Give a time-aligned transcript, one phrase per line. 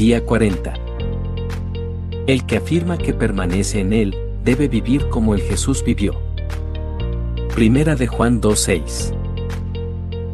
[0.00, 0.72] Día 40.
[2.26, 6.18] El que afirma que permanece en él, debe vivir como el Jesús vivió.
[7.54, 9.12] Primera de Juan 2.6.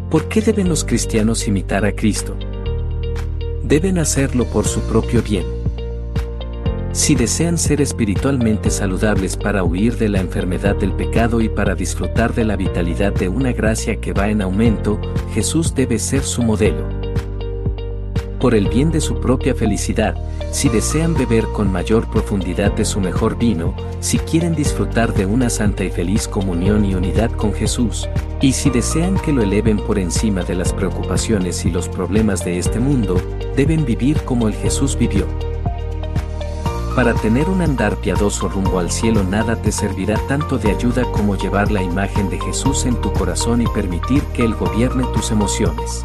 [0.09, 2.37] ¿Por qué deben los cristianos imitar a Cristo?
[3.65, 5.47] Deben hacerlo por su propio bien.
[6.93, 12.35] Si desean ser espiritualmente saludables para huir de la enfermedad del pecado y para disfrutar
[12.35, 15.01] de la vitalidad de una gracia que va en aumento,
[15.35, 16.96] Jesús debe ser su modelo
[18.47, 20.15] por el bien de su propia felicidad,
[20.53, 25.51] si desean beber con mayor profundidad de su mejor vino, si quieren disfrutar de una
[25.51, 28.09] santa y feliz comunión y unidad con Jesús,
[28.41, 32.61] y si desean que lo eleven por encima de las preocupaciones y los problemas de
[32.61, 33.21] este mundo,
[33.57, 35.27] deben vivir como el Jesús vivió.
[36.95, 41.35] Para tener un andar piadoso rumbo al cielo nada te servirá tanto de ayuda como
[41.35, 46.05] llevar la imagen de Jesús en tu corazón y permitir que Él gobierne tus emociones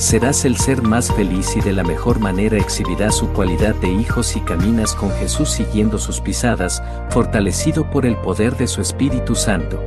[0.00, 4.22] serás el ser más feliz y de la mejor manera exhibirás su cualidad de hijo
[4.22, 9.78] si caminas con Jesús siguiendo sus pisadas, fortalecido por el poder de su Espíritu Santo.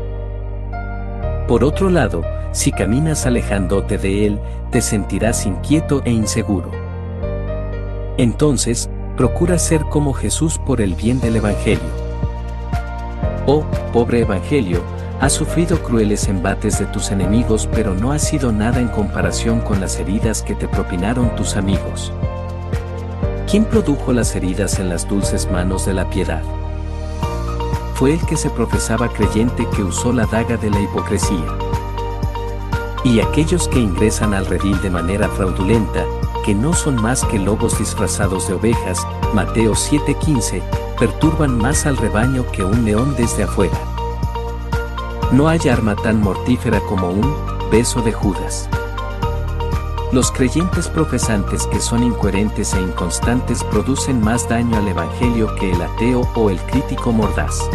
[1.48, 4.40] Por otro lado, si caminas alejándote de Él,
[4.70, 6.70] te sentirás inquieto e inseguro.
[8.18, 12.04] Entonces, procura ser como Jesús por el bien del Evangelio.
[13.48, 14.84] Oh, pobre Evangelio,
[15.24, 19.80] Has sufrido crueles embates de tus enemigos pero no ha sido nada en comparación con
[19.80, 22.12] las heridas que te propinaron tus amigos.
[23.50, 26.44] ¿Quién produjo las heridas en las dulces manos de la piedad?
[27.94, 31.58] Fue el que se profesaba creyente que usó la daga de la hipocresía.
[33.06, 36.04] Y aquellos que ingresan al redil de manera fraudulenta,
[36.46, 39.00] que no son más que lobos disfrazados de ovejas,
[39.34, 40.62] Mateo 7:15,
[41.00, 43.93] perturban más al rebaño que un león desde afuera.
[45.34, 47.36] No hay arma tan mortífera como un
[47.72, 48.70] beso de Judas.
[50.12, 55.82] Los creyentes profesantes que son incoherentes e inconstantes producen más daño al Evangelio que el
[55.82, 57.68] ateo o el crítico mordaz.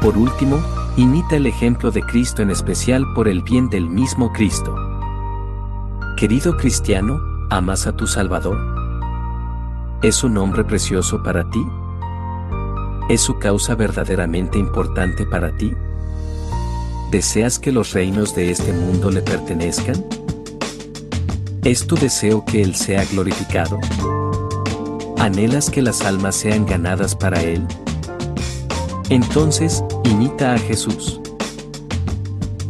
[0.00, 0.62] Por último,
[0.96, 4.72] imita el ejemplo de Cristo en especial por el bien del mismo Cristo.
[6.16, 7.20] Querido cristiano,
[7.50, 8.56] ¿amas a tu Salvador?
[10.00, 11.66] ¿Es un nombre precioso para ti?
[13.08, 15.74] ¿Es su causa verdaderamente importante para ti?
[17.12, 20.02] ¿Deseas que los reinos de este mundo le pertenezcan?
[21.62, 23.78] ¿Es tu deseo que Él sea glorificado?
[25.18, 27.66] ¿Anhelas que las almas sean ganadas para Él?
[29.10, 31.20] Entonces, imita a Jesús.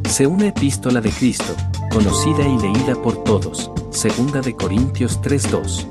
[0.09, 1.55] Sé una epístola de Cristo,
[1.93, 5.87] conocida y leída por todos, segunda de Corintios 3:2.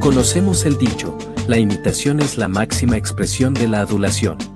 [0.00, 1.16] Conocemos el dicho,
[1.46, 4.53] la imitación es la máxima expresión de la adulación.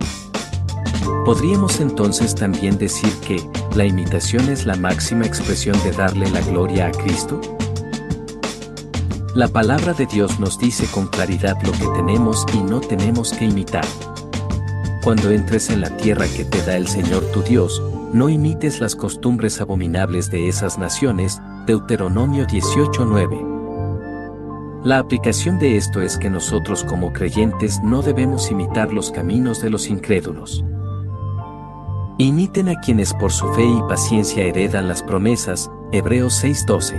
[1.28, 3.39] Podríamos entonces también decir que,
[3.77, 7.39] la imitación es la máxima expresión de darle la gloria a Cristo?
[9.34, 13.44] La palabra de Dios nos dice con claridad lo que tenemos y no tenemos que
[13.44, 13.84] imitar.
[15.05, 17.83] Cuando entres en la tierra que te da el Señor tu Dios,
[18.15, 23.38] no imites las costumbres abominables de esas naciones, Deuteronomio 18:9.
[24.83, 29.69] La aplicación de esto es que nosotros como creyentes no debemos imitar los caminos de
[29.69, 30.65] los incrédulos.
[32.21, 36.97] Imiten a quienes por su fe y paciencia heredan las promesas, Hebreos 6:12.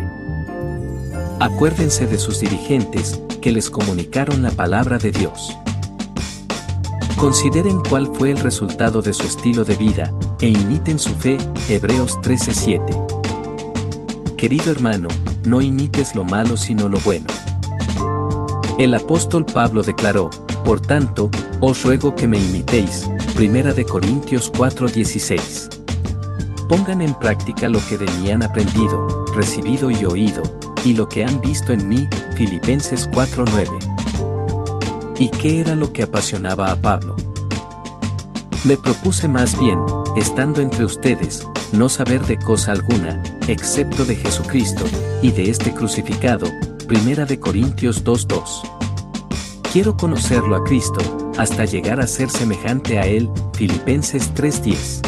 [1.41, 5.57] Acuérdense de sus dirigentes, que les comunicaron la palabra de Dios.
[7.17, 11.37] Consideren cuál fue el resultado de su estilo de vida, e imiten su fe,
[11.67, 12.95] Hebreos 13:7.
[14.37, 15.09] Querido hermano,
[15.45, 17.27] no imites lo malo sino lo bueno.
[18.77, 20.29] El apóstol Pablo declaró,
[20.63, 25.69] por tanto, os ruego que me imitéis, Primera de Corintios 4:16.
[26.67, 30.43] Pongan en práctica lo que de mí han aprendido, recibido y oído,
[30.83, 32.05] y lo que han visto en mí,
[32.35, 33.79] Filipenses 4:9.
[35.17, 37.15] ¿Y qué era lo que apasionaba a Pablo?
[38.65, 39.79] Me propuse más bien,
[40.17, 44.83] estando entre ustedes, no saber de cosa alguna, excepto de Jesucristo,
[45.21, 46.47] y de este crucificado,
[46.89, 48.78] Primera de Corintios 2:2.
[49.71, 50.99] Quiero conocerlo a Cristo,
[51.37, 54.99] hasta llegar a ser semejante a Él, Filipenses 3:10.